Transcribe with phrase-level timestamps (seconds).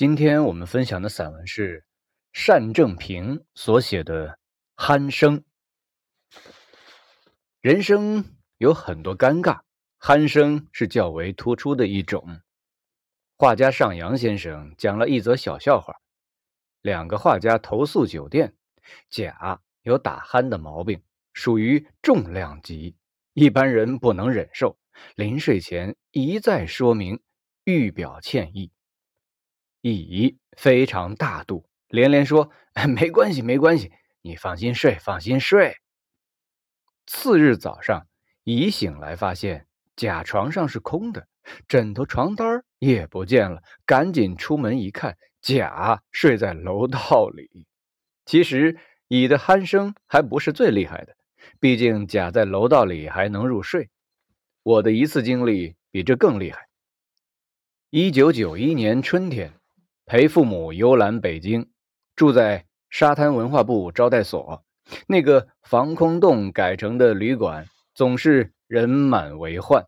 [0.00, 1.84] 今天我们分享的散文是
[2.32, 4.38] 单正平所写的
[4.82, 5.40] 《鼾声》。
[7.60, 8.24] 人生
[8.56, 9.60] 有很多尴尬，
[10.00, 12.40] 鼾声是较为突出的一种。
[13.36, 15.94] 画家上扬先生讲了一则小笑话：
[16.80, 18.54] 两个画家投诉酒店，
[19.10, 21.02] 甲有打鼾的毛病，
[21.34, 22.96] 属于重量级，
[23.34, 24.78] 一般人不能忍受。
[25.14, 27.20] 临睡前一再说明，
[27.64, 28.72] 欲表歉意。
[29.82, 32.50] 乙非常大度，连连说
[32.88, 35.76] ：“没关系，没关系，你放心睡，放心睡。”
[37.06, 38.06] 次日早上，
[38.44, 39.66] 乙醒来发现
[39.96, 41.26] 甲床上是空的，
[41.66, 47.66] 枕头、床单也不见了，赶紧出门一看，甲睡在楼道里。
[48.26, 48.78] 其实
[49.08, 51.16] 乙的鼾声还不是最厉害的，
[51.58, 53.88] 毕竟甲在楼道里还能入睡。
[54.62, 56.68] 我的一次经历比这更厉害。
[57.88, 59.59] 一九九一年春天。
[60.10, 61.70] 陪父母游览北京，
[62.16, 64.64] 住在沙滩文化部招待所。
[65.06, 69.86] 那个防空洞改成的旅馆总是人满为患。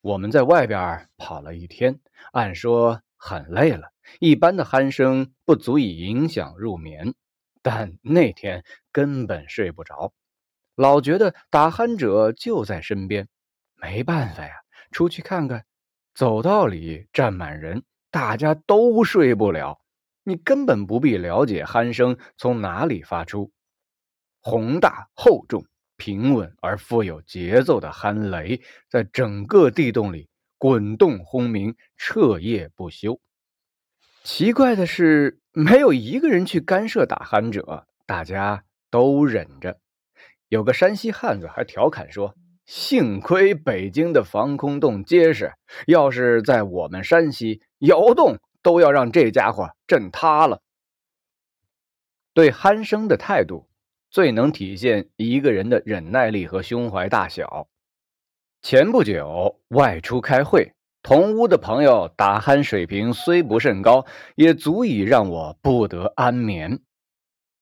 [0.00, 2.00] 我们在外边跑了一天，
[2.32, 7.14] 按说很累了，一般的鼾声不足以影响入眠，
[7.62, 10.12] 但那天根本睡不着，
[10.74, 13.28] 老觉得打鼾者就在身边。
[13.76, 14.52] 没办法呀，
[14.90, 15.64] 出去看看，
[16.12, 17.84] 走道里站满人。
[18.10, 19.80] 大家都睡不了，
[20.24, 23.52] 你根本不必了解鼾声从哪里发出。
[24.40, 25.64] 宏大、厚重、
[25.96, 33.20] 平稳而富有节奏的鼾雷，在整个地洞里滚动轰鸣，彻夜不休。
[34.22, 39.80] 奇怪的是，没有一个人去干涉打鼾者，大家都忍着。
[40.48, 42.34] 有个山西汉子还调侃说。
[42.64, 45.54] 幸亏北京的防空洞结实，
[45.86, 50.60] 要是在我们山西，窑洞都要让这家伙震塌了。
[52.34, 53.68] 对鼾声的态度，
[54.10, 57.68] 最能体现一个人的忍耐力和胸怀大小。
[58.62, 66.80] 前不久外出开会，同屋的朋友打鼾水平虽不甚高，也足以让我不得安眠。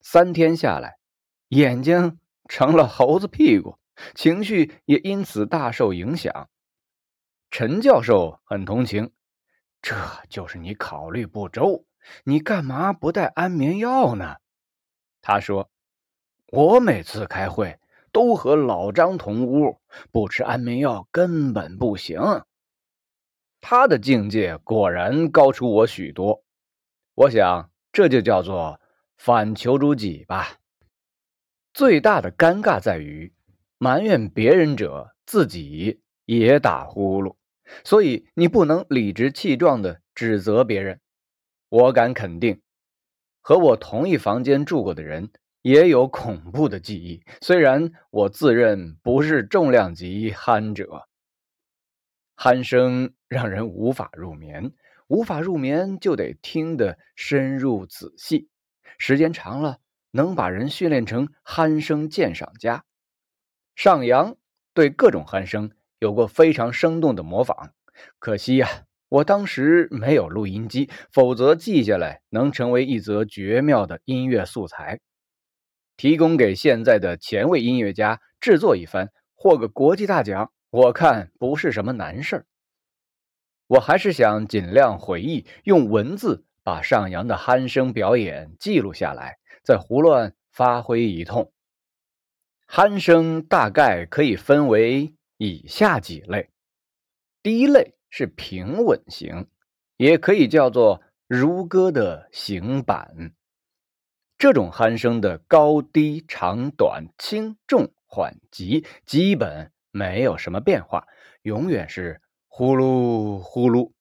[0.00, 0.98] 三天下来，
[1.48, 2.18] 眼睛
[2.48, 3.78] 成了猴子屁股。
[4.14, 6.48] 情绪也因此大受影响。
[7.50, 9.10] 陈教授很同情，
[9.80, 9.94] 这
[10.28, 11.84] 就是你考虑不周。
[12.24, 14.36] 你干嘛不带安眠药呢？
[15.20, 15.70] 他说
[16.52, 17.78] ：“我每次开会
[18.12, 19.80] 都和老张同屋，
[20.10, 22.20] 不吃安眠药根本不行。”
[23.60, 26.44] 他的境界果然高出我许多。
[27.14, 28.80] 我想，这就叫做
[29.16, 30.58] 反求诸己吧。
[31.74, 33.32] 最大的尴尬在于。
[33.80, 37.36] 埋怨别人者，自己也打呼噜，
[37.84, 41.00] 所以你不能理直气壮地指责别人。
[41.68, 42.60] 我敢肯定，
[43.40, 45.30] 和我同一房间住过的人
[45.62, 47.22] 也有恐怖的记忆。
[47.42, 51.08] 虽然我自认不是重量级鼾者，
[52.36, 54.72] 鼾声让人无法入眠，
[55.08, 58.48] 无法入眠就得听得深入仔细，
[58.96, 59.80] 时间长了
[60.12, 62.84] 能把人训练成鼾声鉴赏家。
[63.74, 64.36] 上扬
[64.72, 67.70] 对各种鼾声有过非常生动的模仿，
[68.18, 75.00] 可惜呀，我当时没有录音机，否则记下来能成为一则绝妙的音乐素材，
[75.96, 82.46] 提供给现在的前卫音乐家制作一番，获个国际大奖，我看不是什么难事儿。
[83.66, 91.52] 我还是想尽量回忆，用文字把上扬的鼾声表演记录下来，再胡乱发挥一通。
[92.66, 96.50] 鼾声大概可以分为以下几类：
[97.42, 99.46] 第一类是平稳型，
[99.96, 103.32] 也可以叫做如歌的行板。
[104.36, 111.06] 这种鼾声的高低、长短、轻重缓急基本没有什么变化，
[111.42, 113.92] 永远是呼噜呼噜，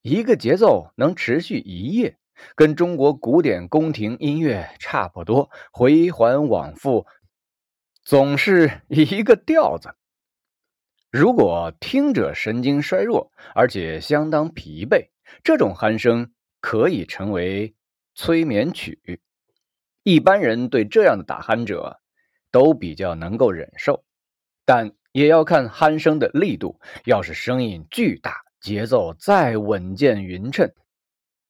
[0.00, 2.18] 一个节奏能持续一夜，
[2.54, 7.06] 跟中国古典宫廷音乐差不多，回环往复。
[8.02, 9.94] 总是一个调子。
[11.10, 15.08] 如果听者神经衰弱，而且相当疲惫，
[15.42, 17.74] 这种鼾声可以成为
[18.14, 19.20] 催眠曲。
[20.02, 22.00] 一般人对这样的打鼾者
[22.50, 24.04] 都比较能够忍受，
[24.64, 26.80] 但也要看鼾声的力度。
[27.04, 30.72] 要是声音巨大，节奏再稳健匀称，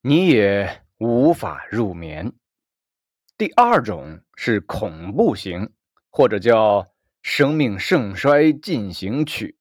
[0.03, 2.33] 你也无法入眠。
[3.37, 5.71] 第二种是恐怖型。
[6.11, 6.83] 或者叫
[7.23, 9.57] 《生命盛衰进行曲》，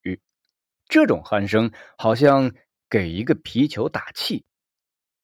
[0.88, 2.52] 这种鼾声好像
[2.88, 4.44] 给一个皮球打气，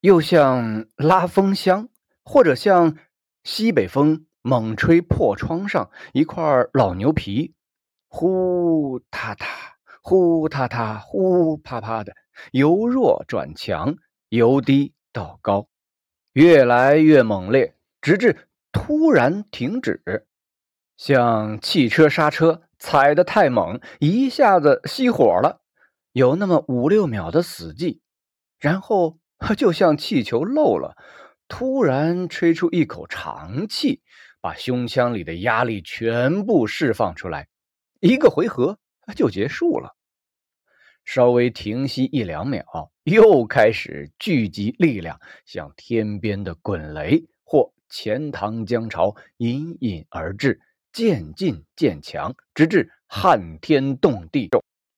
[0.00, 1.88] 又像拉风箱，
[2.24, 2.96] 或者像
[3.44, 6.42] 西北风猛吹破窗上一块
[6.72, 7.54] 老牛皮，
[8.08, 9.46] 呼嗒嗒，
[10.02, 12.14] 呼嗒嗒，呼啪啪的，
[12.52, 13.96] 由弱转强，
[14.28, 15.68] 由低到高，
[16.32, 20.02] 越来越猛烈，直至突然停止，
[20.96, 25.60] 像汽车刹车踩得太猛，一下子熄火了，
[26.12, 28.00] 有那么五六秒的死寂，
[28.58, 29.18] 然后。
[29.58, 30.96] 就像气球漏了，
[31.48, 34.00] 突然吹出一口长气，
[34.40, 37.48] 把胸腔里的压力全部释放出来，
[38.00, 38.78] 一个回合
[39.14, 39.96] 就结束了。
[41.04, 50.58] 稍微停息一两秒，又开始聚集力量，像天边的滚雷或钱塘江潮，隐隐而至，
[50.94, 54.48] 渐进渐强，直至撼天动地，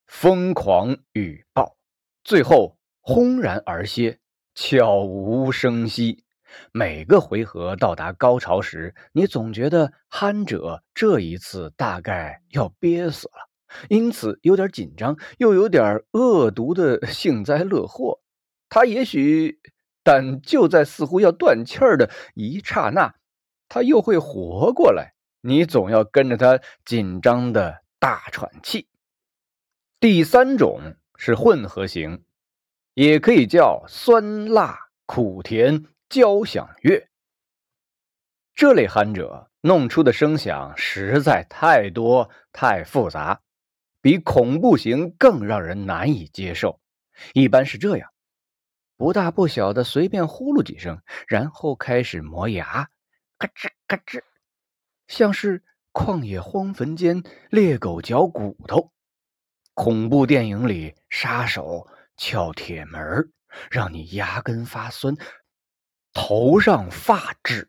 [0.07, 1.75] 疯狂雨暴，
[2.23, 4.19] 最后轰然而歇。
[4.55, 6.25] 悄无声息，
[6.71, 13.49] 每个回合到达高潮时，你总觉得憨者这一次大概要憋死了，
[13.89, 18.21] 因此有点紧张，又有点恶毒的幸灾乐祸。
[18.69, 19.61] 他也许，
[20.03, 23.15] 但就在似乎要断气儿的一刹那，
[23.67, 25.16] 他又会活过来。
[25.47, 28.89] 你总要跟着他紧张的大喘气。
[30.01, 32.23] 第三种是混合型。
[32.97, 37.11] 也可以叫酸辣苦甜交响乐。
[38.55, 43.43] 这类鼾者弄出的声响实在太多太复杂，
[44.01, 46.81] 比恐怖型更让人难以接受。
[47.35, 48.11] 一般是这样：
[48.97, 52.89] 不大不小的随便呼噜几声，然后开始磨牙，
[53.37, 54.23] 咯吱咯吱，
[55.09, 55.63] 像是
[55.93, 58.93] 旷野荒坟间猎狗嚼骨头。
[59.75, 61.87] 恐怖电影里杀手。
[62.19, 63.31] 撬铁门，
[63.71, 65.15] 让你牙根发酸，
[66.15, 67.69] 头上发紫。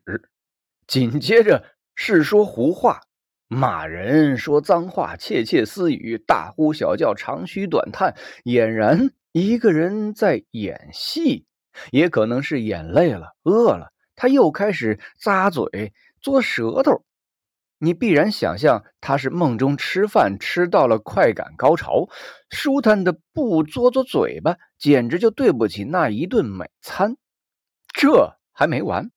[0.86, 3.02] 紧接着是说胡话、
[3.46, 11.46] 骂人、说脏话、窃窃私语、大呼小叫、长吁短叹，俨然一个人在演戏。
[11.90, 15.92] 也可能是演累了、饿了，他又开始咂嘴、
[16.22, 17.04] 嘬舌头。
[17.78, 22.08] 你必然想象他是梦中吃饭吃到了快感高潮，
[22.50, 27.16] 舒坦的不嘬嘬嘴巴，简直就对不起那一顿美餐。
[27.92, 29.10] 这还没完，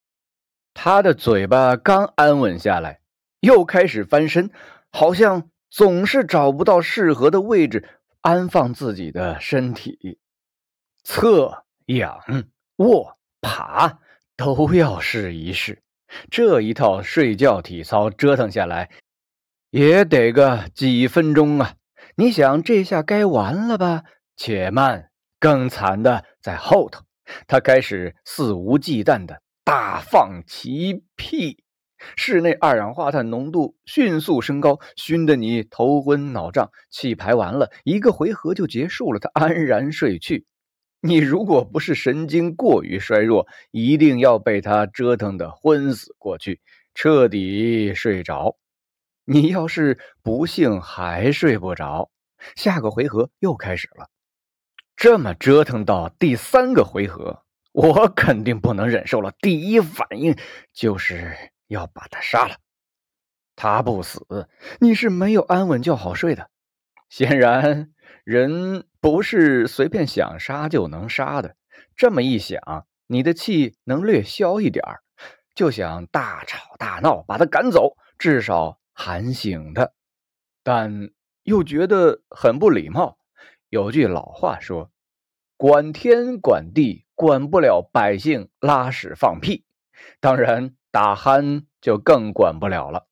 [0.74, 3.02] 他的嘴巴刚安稳下来，
[3.40, 4.52] 又开始翻身，
[4.92, 7.88] 好像总是找不到适合的位置
[8.22, 10.20] 安放自己的身体，
[11.04, 12.20] 侧仰
[12.78, 14.00] 卧爬
[14.38, 15.82] 都要试一试。
[16.30, 18.90] 这一套睡觉体操折腾下来，
[19.70, 21.76] 也得个几分钟啊！
[22.16, 24.04] 你想这下该完了吧？
[24.36, 25.10] 且慢，
[25.40, 27.04] 更惨的在后头。
[27.48, 31.64] 他开始肆无忌惮的大放奇屁，
[32.18, 36.72] 室内二氧化碳浓度迅速升高，熏得你头昏脑胀。
[36.90, 40.46] 气排完了，一个回合就结束了，他安然睡去。
[41.02, 46.62] 你如果不是神经过于衰弱，一定要被他折腾的昏死过去，
[46.94, 48.56] 彻底睡着。
[49.26, 52.12] 你要是不幸还睡不着，
[52.56, 54.10] 下个回合又开始了。
[54.96, 59.34] 这么折腾到第三个回合，我肯定不能忍受了。
[59.40, 60.36] 第一反应
[60.72, 61.36] 就是
[61.68, 62.58] 要把他杀了。
[63.56, 64.48] 他不死，
[64.80, 66.50] 你是没有安稳觉好睡的。
[67.10, 67.92] 显然，
[68.24, 68.86] 人。
[69.02, 71.56] 不是随便想杀就能杀的。
[71.96, 75.02] 这么一想，你的气能略消一点儿，
[75.56, 79.90] 就想大吵大闹把他赶走，至少喊醒他。
[80.62, 81.10] 但
[81.42, 83.18] 又觉得很不礼貌。
[83.70, 84.92] 有句老话说
[85.58, 89.66] ：“管天管地，管不了百姓拉屎放屁。”
[90.22, 93.08] 当然，打鼾就更管不了了。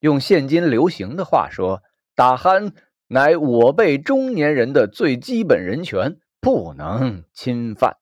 [0.00, 1.84] 用现今流行的话说，
[2.16, 2.72] 打鼾。
[3.14, 7.98] 乃我辈中年人的最基本人权，不能侵犯。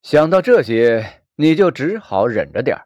[0.00, 2.82] 想到这些，你就只好忍着点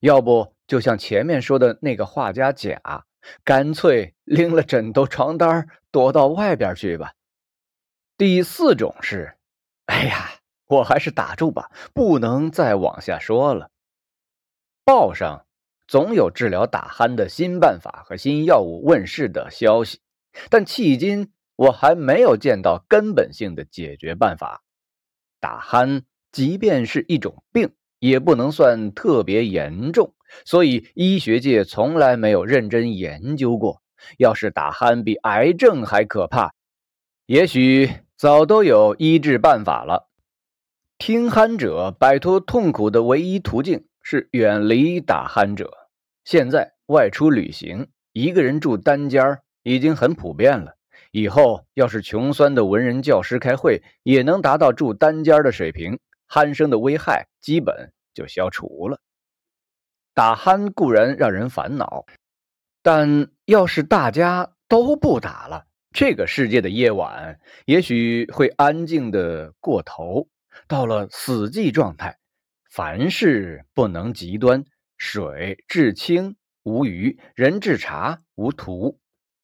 [0.00, 3.04] 要不就像前面说的那个画家甲，
[3.44, 7.12] 干脆拎了枕头床单躲到外边去吧。
[8.18, 9.36] 第四种是，
[9.84, 13.70] 哎呀，我还是打住吧，不能再往下说了。
[14.84, 15.46] 报上
[15.86, 20.00] 总有治疗打鼾的新办法和新药物问世的消息。
[20.50, 24.62] 但迄今我还没有见到根本性的解决办法。
[25.40, 26.02] 打鼾
[26.32, 30.14] 即便是一种病，也不能算特别严重，
[30.44, 33.82] 所以医学界从来没有认真研究过。
[34.18, 36.52] 要是打鼾比癌症还可怕，
[37.26, 40.10] 也许早都有医治办法了。
[40.98, 45.70] 听鼾者摆脱痛苦的唯一途径是远离打鼾者。
[46.24, 50.76] 现在外出旅行，一个人住单间儿已经很普遍了。
[51.10, 59.00] 以后要是穷酸的文人教师开会，也能达到住单间的水平，鼾声的危害基本就消除了。
[60.14, 62.06] 打鼾固然让人烦恼，
[62.80, 70.28] 但要是大家都不打了，这个世界的夜晚也许会安静的过头。
[70.68, 72.18] 到了死寂状态，
[72.70, 74.64] 凡事不能极端。
[74.96, 78.98] 水至清无鱼，人至察无徒，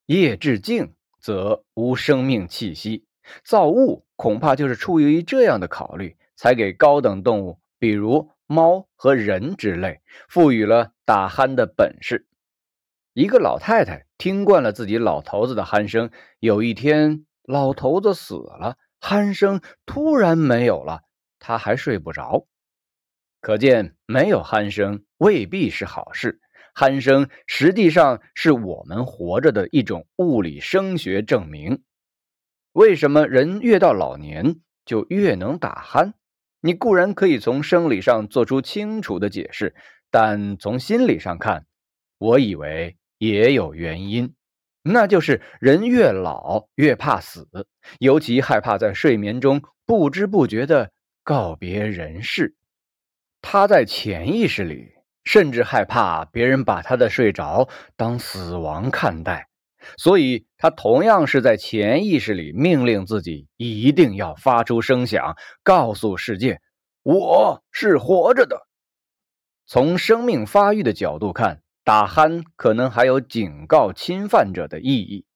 [0.07, 3.07] 夜至静则无生命气息。
[3.45, 12.27] 造物恐怕就是出于这样的考虑，才给高等动物，比如猫和人之类，赋予了打鼾的本事。
[13.15, 18.77] 一个老太太听惯了自己老头子的鼾声，有一天老头子死了。
[19.01, 21.03] 鼾声突然没有了，
[21.39, 22.47] 他还睡不着。
[23.41, 26.41] 可见，没有鼾声未必是好事。
[26.75, 31.83] 鼾声实际上是我们活着的一种物理声学证明。
[32.73, 36.14] 为什么人越到老年就越能打鼾？
[36.61, 39.75] 你固然可以从生理上做出清楚的解释，
[40.11, 41.67] 但从心理上看，
[42.19, 44.35] 我以为也有原因。
[44.85, 47.49] 那就是人越老越怕死，
[47.99, 52.57] 尤其害怕在睡眠中不知不觉的告别人世。
[53.43, 54.92] 他在潜意识里
[55.25, 59.49] 甚至害怕别人把他的睡着当死亡看待，
[59.97, 66.61] 所以他同样是在潜意识里命令自己一定要发出声响，告诉世界
[67.02, 68.67] 我是活着的。
[69.67, 71.62] 从生命发育的角度看。
[71.85, 75.26] 打鼾可能还有警告侵犯者的意义，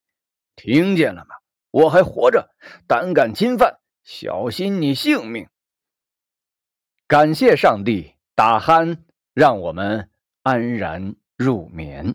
[0.55, 1.35] 听见了吗？
[1.73, 2.55] 我还活着，
[2.87, 5.49] 胆敢侵犯，小心你性命！
[7.09, 8.99] 感谢上帝，打鼾
[9.37, 10.09] 让我们
[10.45, 12.14] 安然入眠。